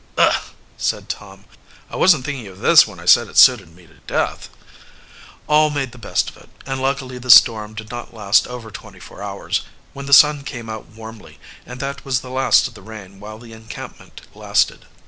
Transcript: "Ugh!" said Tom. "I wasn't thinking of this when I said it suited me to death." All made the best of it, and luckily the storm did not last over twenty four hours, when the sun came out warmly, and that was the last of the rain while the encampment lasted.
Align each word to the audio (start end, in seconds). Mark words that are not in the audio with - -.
"Ugh!" 0.17 0.33
said 0.79 1.09
Tom. 1.09 1.45
"I 1.87 1.95
wasn't 1.95 2.25
thinking 2.25 2.47
of 2.47 2.57
this 2.57 2.87
when 2.87 2.99
I 2.99 3.05
said 3.05 3.27
it 3.27 3.37
suited 3.37 3.75
me 3.75 3.85
to 3.85 3.93
death." 4.07 4.49
All 5.45 5.69
made 5.69 5.91
the 5.91 5.99
best 5.99 6.31
of 6.31 6.37
it, 6.37 6.49
and 6.65 6.81
luckily 6.81 7.19
the 7.19 7.29
storm 7.29 7.75
did 7.75 7.91
not 7.91 8.11
last 8.11 8.47
over 8.47 8.71
twenty 8.71 8.99
four 8.99 9.21
hours, 9.21 9.61
when 9.93 10.07
the 10.07 10.11
sun 10.13 10.41
came 10.43 10.71
out 10.71 10.87
warmly, 10.87 11.37
and 11.67 11.79
that 11.81 12.03
was 12.03 12.21
the 12.21 12.31
last 12.31 12.67
of 12.67 12.73
the 12.73 12.81
rain 12.81 13.19
while 13.19 13.37
the 13.37 13.53
encampment 13.53 14.21
lasted. 14.33 14.87